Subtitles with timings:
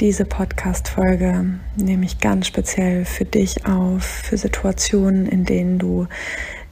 [0.00, 6.06] diese Podcast-Folge nehme ich ganz speziell für dich auf, für Situationen, in denen du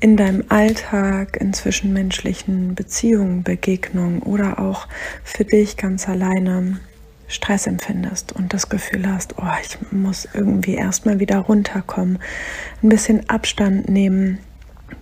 [0.00, 4.88] in deinem Alltag, in zwischenmenschlichen Beziehungen, Begegnungen oder auch
[5.22, 6.80] für dich ganz alleine
[7.28, 12.18] Stress empfindest und das Gefühl hast, oh, ich muss irgendwie erstmal wieder runterkommen,
[12.82, 14.38] ein bisschen Abstand nehmen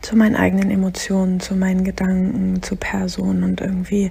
[0.01, 4.11] zu meinen eigenen Emotionen, zu meinen Gedanken, zu Personen und irgendwie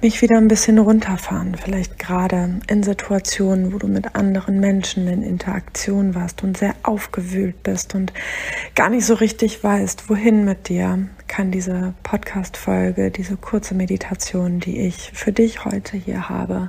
[0.00, 1.54] mich wieder ein bisschen runterfahren.
[1.54, 7.62] Vielleicht gerade in Situationen, wo du mit anderen Menschen in Interaktion warst und sehr aufgewühlt
[7.62, 8.12] bist und
[8.74, 14.80] gar nicht so richtig weißt, wohin mit dir, kann diese Podcast-Folge, diese kurze Meditation, die
[14.80, 16.68] ich für dich heute hier habe,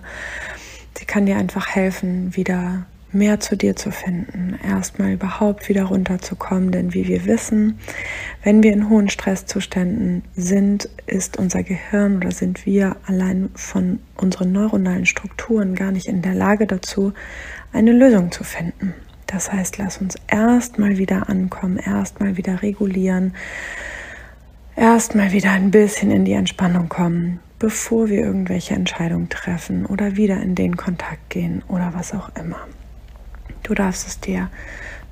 [0.98, 6.72] sie kann dir einfach helfen, wieder mehr zu dir zu finden, erstmal überhaupt wieder runterzukommen,
[6.72, 7.80] denn wie wir wissen,
[8.44, 14.52] wenn wir in hohen Stresszuständen sind, ist unser Gehirn oder sind wir allein von unseren
[14.52, 17.13] neuronalen Strukturen gar nicht in der Lage dazu,
[17.72, 18.94] eine Lösung zu finden.
[19.27, 23.34] Das heißt, lass uns erstmal wieder ankommen, erstmal wieder regulieren,
[24.75, 30.41] erstmal wieder ein bisschen in die Entspannung kommen, bevor wir irgendwelche Entscheidungen treffen oder wieder
[30.41, 32.59] in den Kontakt gehen oder was auch immer.
[33.64, 34.50] Du darfst es dir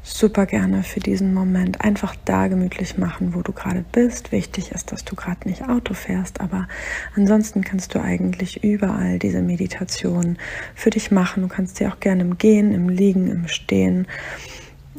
[0.04, 4.32] super gerne für diesen Moment einfach da gemütlich machen, wo du gerade bist.
[4.32, 6.68] Wichtig ist, dass du gerade nicht Auto fährst, aber
[7.16, 10.38] ansonsten kannst du eigentlich überall diese Meditation
[10.76, 11.44] für dich machen.
[11.44, 14.08] Du kannst sie auch gerne im Gehen, im Liegen, im Stehen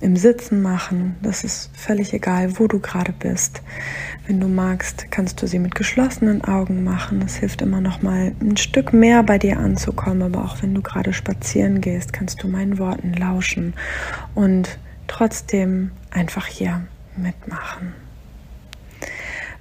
[0.03, 1.15] im Sitzen machen.
[1.23, 3.63] Das ist völlig egal, wo du gerade bist.
[4.27, 7.21] Wenn du magst, kannst du sie mit geschlossenen Augen machen.
[7.21, 10.23] Das hilft immer noch mal ein Stück mehr bei dir anzukommen.
[10.23, 13.75] Aber auch wenn du gerade spazieren gehst, kannst du meinen Worten lauschen
[14.35, 16.83] und trotzdem einfach hier
[17.17, 17.95] mitmachen.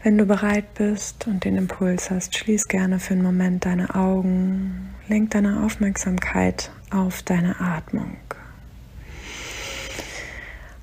[0.03, 4.89] Wenn du bereit bist und den Impuls hast, schließ gerne für einen Moment deine Augen,
[5.08, 8.17] lenk deine Aufmerksamkeit auf deine Atmung.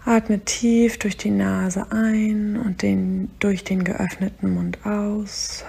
[0.09, 5.67] Atme tief durch die Nase ein und den, durch den geöffneten Mund aus.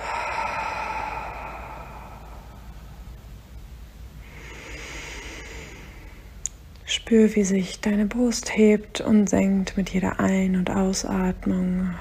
[6.85, 11.94] Spür, wie sich deine Brust hebt und senkt mit jeder Ein- und Ausatmung.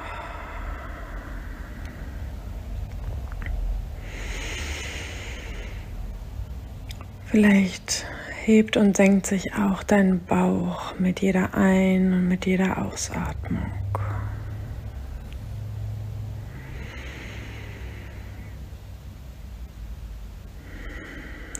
[7.26, 8.06] Vielleicht
[8.48, 13.70] hebt und senkt sich auch dein Bauch mit jeder Ein- und mit jeder Ausatmung.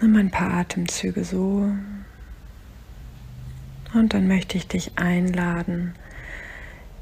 [0.01, 1.71] Nimm ein paar Atemzüge so.
[3.93, 5.95] Und dann möchte ich dich einladen,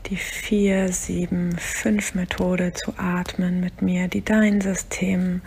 [0.06, 5.42] die 4-7-5 Methode zu atmen mit mir, die dein System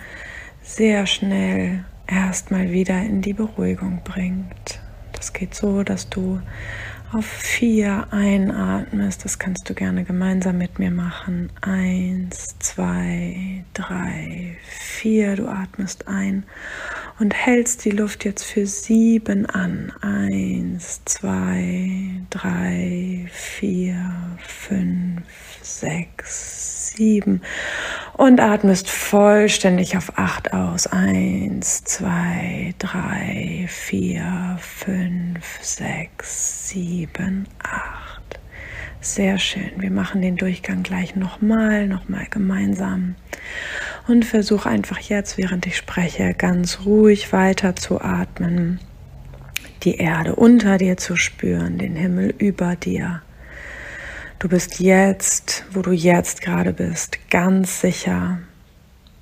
[0.61, 4.79] sehr schnell erstmal wieder in die Beruhigung bringt.
[5.13, 6.41] Das geht so, dass du
[7.11, 9.25] auf vier einatmest.
[9.25, 11.49] Das kannst du gerne gemeinsam mit mir machen.
[11.61, 15.35] Eins, zwei, drei, vier.
[15.35, 16.43] Du atmest ein
[17.19, 19.91] und hältst die Luft jetzt für sieben an.
[20.01, 21.99] Eins, zwei,
[22.29, 25.23] drei, vier, fünf,
[25.61, 27.41] sechs, sieben
[28.19, 30.87] und atmest vollständig auf acht aus.
[30.87, 38.39] Eins, zwei, drei, vier, fünf, sechs, sieben, acht.
[38.99, 39.71] Sehr schön.
[39.77, 43.15] Wir machen den Durchgang gleich nochmal, nochmal gemeinsam.
[44.05, 48.81] Und versuch einfach jetzt, während ich spreche, ganz ruhig weiter zu atmen.
[49.83, 53.21] Die Erde unter dir zu spüren, den Himmel über dir
[54.39, 58.39] Du bist jetzt, wo du jetzt gerade bist, ganz sicher.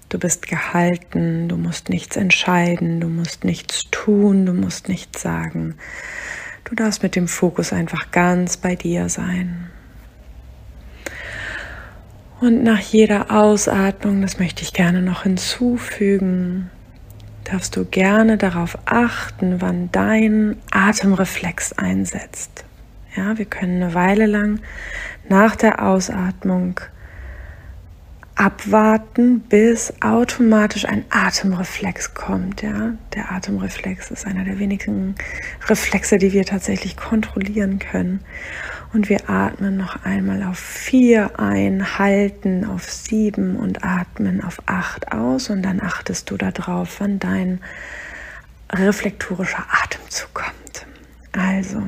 [0.10, 5.74] Du bist gehalten, du musst nichts entscheiden, du musst nichts tun, du musst nichts sagen.
[6.66, 9.72] Du darfst mit dem Fokus einfach ganz bei dir sein.
[12.40, 16.70] Und nach jeder Ausatmung, das möchte ich gerne noch hinzufügen,
[17.44, 22.67] darfst du gerne darauf achten, wann dein Atemreflex einsetzt.
[23.18, 24.60] Ja, wir können eine Weile lang
[25.28, 26.80] nach der Ausatmung
[28.36, 32.62] abwarten, bis automatisch ein Atemreflex kommt.
[32.62, 32.94] Ja?
[33.16, 35.16] Der Atemreflex ist einer der wenigen
[35.68, 38.20] Reflexe, die wir tatsächlich kontrollieren können.
[38.94, 45.12] Und wir atmen noch einmal auf vier ein, halten auf sieben und atmen auf acht
[45.12, 45.50] aus.
[45.50, 47.62] Und dann achtest du darauf, wann dein
[48.72, 50.86] reflektorischer Atemzug kommt.
[51.32, 51.82] Also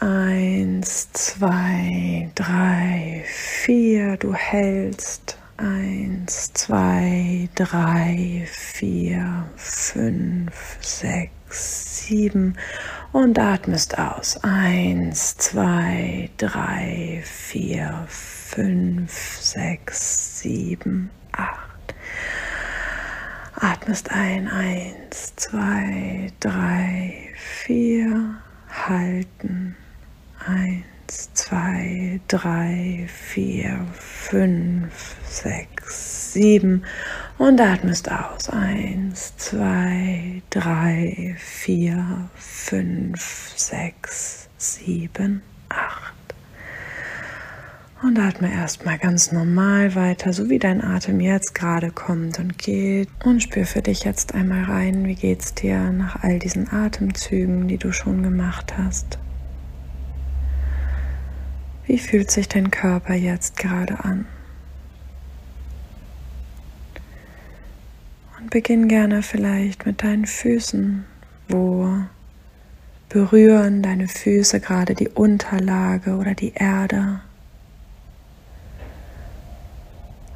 [0.00, 4.16] Eins, zwei, drei, vier.
[4.16, 5.38] Du hältst.
[5.56, 12.56] Eins, zwei, drei, vier, fünf, sechs, sieben
[13.12, 14.42] und atmest aus.
[14.42, 21.94] Eins, zwei, drei, vier, fünf, sechs, sieben, acht.
[23.54, 24.48] Atmest ein.
[24.48, 28.40] Eins, zwei, drei, vier.
[28.68, 29.76] Halten.
[30.46, 36.84] Eins, zwei, drei, vier, fünf, sechs, sieben.
[37.38, 38.50] Und atmest aus.
[38.50, 46.12] Eins, zwei, drei, vier, fünf, sechs, sieben, acht.
[48.02, 53.08] Und atme erstmal ganz normal weiter, so wie dein Atem jetzt gerade kommt und geht.
[53.24, 57.78] Und spür für dich jetzt einmal rein, wie geht's dir nach all diesen Atemzügen, die
[57.78, 59.18] du schon gemacht hast.
[61.86, 64.26] Wie fühlt sich dein Körper jetzt gerade an?
[68.38, 71.04] Und beginn gerne vielleicht mit deinen Füßen.
[71.48, 71.90] Wo
[73.10, 77.20] berühren deine Füße gerade die Unterlage oder die Erde?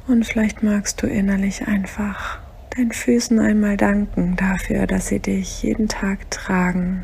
[0.07, 2.39] Und vielleicht magst du innerlich einfach
[2.75, 7.03] deinen Füßen einmal danken dafür, dass sie dich jeden Tag tragen,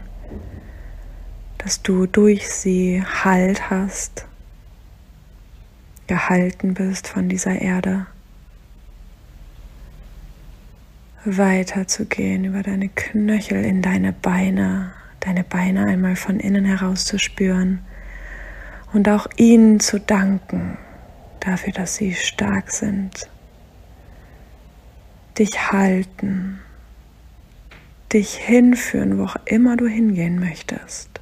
[1.57, 4.27] dass du durch sie Halt hast,
[6.07, 8.05] gehalten bist von dieser Erde.
[11.25, 14.91] Weiterzugehen über deine Knöchel in deine Beine,
[15.21, 17.79] deine Beine einmal von innen heraus zu spüren
[18.93, 20.77] und auch ihnen zu danken
[21.39, 23.27] dafür, dass sie stark sind,
[25.37, 26.59] dich halten,
[28.13, 31.19] dich hinführen, wo auch immer du hingehen möchtest.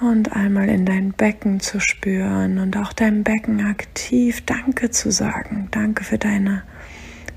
[0.00, 5.68] Und einmal in dein Becken zu spüren und auch deinem Becken aktiv Danke zu sagen.
[5.70, 6.64] Danke für deine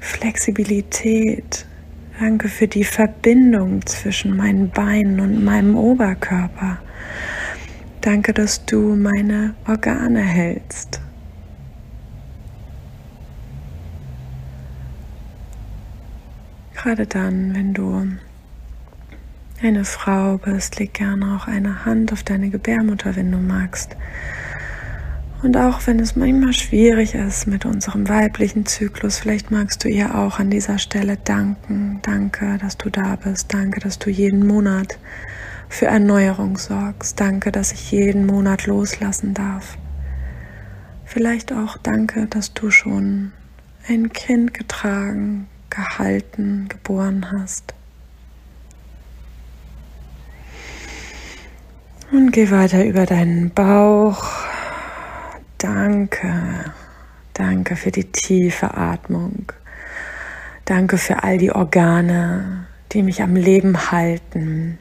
[0.02, 1.66] Flexibilität.
[2.20, 6.80] Danke für die Verbindung zwischen meinen Beinen und meinem Oberkörper.
[8.02, 11.00] Danke, dass du meine Organe hältst.
[16.76, 18.08] Gerade dann, wenn du
[19.62, 23.96] eine Frau bist, leg gerne auch eine Hand auf deine Gebärmutter, wenn du magst.
[25.42, 30.16] Und auch wenn es manchmal schwierig ist mit unserem weiblichen Zyklus, vielleicht magst du ihr
[30.16, 32.00] auch an dieser Stelle danken.
[32.02, 33.54] Danke, dass du da bist.
[33.54, 35.00] Danke, dass du jeden Monat
[35.70, 37.20] für Erneuerung sorgst.
[37.20, 39.78] Danke, dass ich jeden Monat loslassen darf.
[41.06, 43.32] Vielleicht auch danke, dass du schon
[43.88, 47.74] ein Kind getragen, gehalten, geboren hast.
[52.12, 54.26] Und geh weiter über deinen Bauch.
[55.60, 56.74] Danke.
[57.34, 59.52] Danke für die tiefe Atmung.
[60.66, 64.80] Danke für all die Organe, die mich am Leben halten.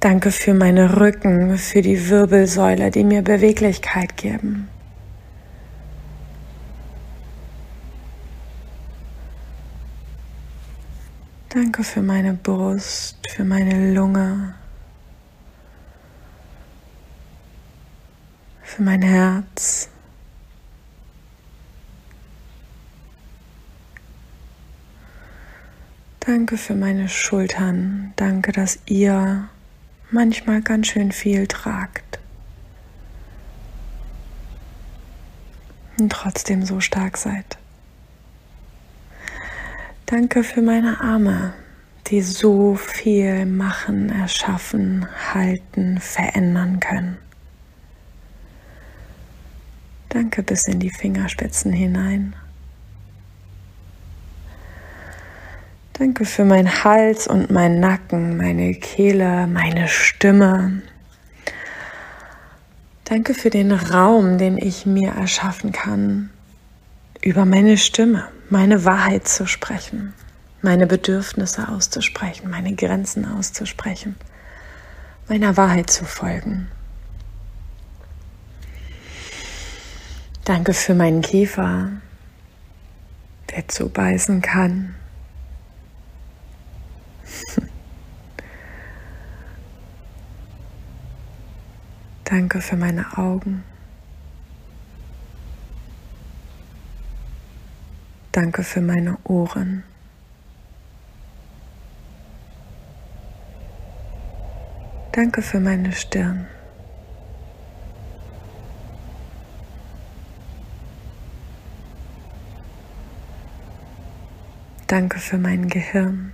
[0.00, 4.68] Danke für meine Rücken, für die Wirbelsäule, die mir Beweglichkeit geben.
[11.52, 14.54] Danke für meine Brust, für meine Lunge,
[18.62, 19.88] für mein Herz.
[26.20, 28.12] Danke für meine Schultern.
[28.14, 29.48] Danke, dass ihr
[30.12, 32.20] manchmal ganz schön viel tragt
[35.98, 37.59] und trotzdem so stark seid.
[40.10, 41.54] Danke für meine Arme,
[42.08, 47.16] die so viel machen, erschaffen, halten, verändern können.
[50.08, 52.34] Danke bis in die Fingerspitzen hinein.
[55.92, 60.82] Danke für meinen Hals und meinen Nacken, meine Kehle, meine Stimme.
[63.04, 66.30] Danke für den Raum, den ich mir erschaffen kann,
[67.22, 70.12] über meine Stimme, meine Wahrheit zu sprechen,
[70.60, 74.16] meine Bedürfnisse auszusprechen, meine Grenzen auszusprechen,
[75.28, 76.68] meiner Wahrheit zu folgen.
[80.44, 81.90] Danke für meinen Kiefer,
[83.54, 84.96] der zubeißen kann,
[92.24, 93.64] Danke für meine Augen.
[98.32, 99.82] Danke für meine Ohren.
[105.12, 106.46] Danke für meine Stirn.
[114.86, 116.32] Danke für mein Gehirn.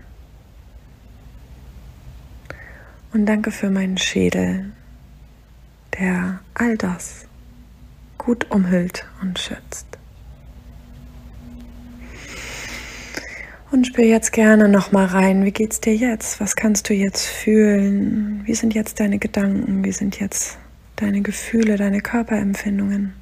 [3.12, 4.72] Und danke für meinen Schädel,
[5.98, 7.26] der all das
[8.18, 9.95] gut umhüllt und schützt.
[13.76, 16.40] Und spür jetzt gerne noch mal rein, wie geht's dir jetzt?
[16.40, 18.40] Was kannst du jetzt fühlen?
[18.46, 19.84] Wie sind jetzt deine Gedanken?
[19.84, 20.56] Wie sind jetzt
[20.96, 23.12] deine Gefühle, deine Körperempfindungen?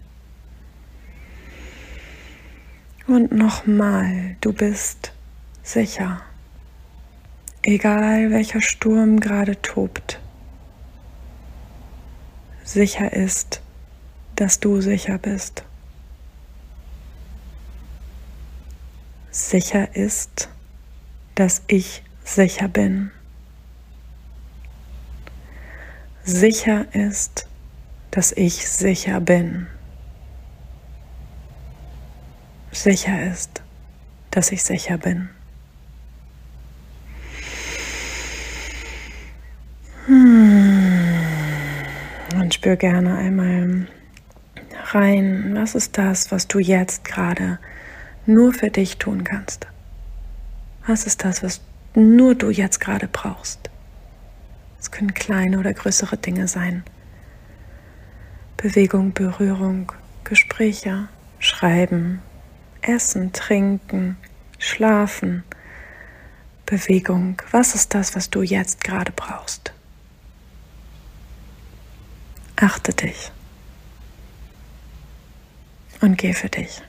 [3.09, 5.11] Und nochmal, du bist
[5.65, 6.23] sicher.
[7.63, 10.21] Egal welcher Sturm gerade tobt,
[12.63, 13.61] sicher ist,
[14.37, 15.65] dass du sicher bist.
[19.37, 20.49] Sicher ist,
[21.35, 23.11] dass ich sicher bin.
[26.23, 27.49] Sicher ist,
[28.13, 29.67] dass ich sicher bin.
[32.71, 33.61] Sicher ist,
[34.31, 35.29] dass ich sicher bin.
[40.07, 41.25] Hm.
[42.37, 43.89] Und spür gerne einmal
[44.93, 47.59] rein, was ist das, was du jetzt gerade
[48.27, 49.67] nur für dich tun kannst?
[50.87, 51.61] Was ist das, was
[51.95, 53.71] nur du jetzt gerade brauchst?
[54.81, 56.85] Es können kleine oder größere Dinge sein.
[58.57, 59.93] Bewegung, Berührung,
[60.25, 62.21] Gespräche, Schreiben,
[62.83, 64.17] Essen, Trinken,
[64.59, 65.43] Schlafen,
[66.67, 67.41] Bewegung.
[67.51, 69.73] Was ist das, was du jetzt gerade brauchst?
[72.57, 73.33] Achte dich
[76.01, 76.83] und geh für dich.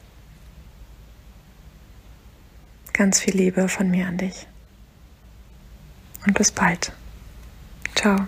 [2.97, 4.47] Ganz viel Liebe von mir an dich.
[6.25, 6.93] Und bis bald.
[7.93, 8.25] Ciao.